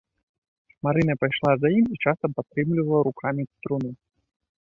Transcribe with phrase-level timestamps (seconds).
[0.87, 3.91] Марына пайшла за ім і часам падтрымлівала рукамі труну.